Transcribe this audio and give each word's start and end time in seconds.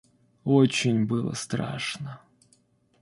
Очень 0.45 1.05
было 1.05 1.33
страшно. 1.35 2.21